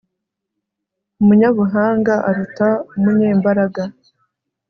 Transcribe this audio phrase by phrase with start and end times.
[1.21, 3.83] umunyabuhanga aruta umunyembaraga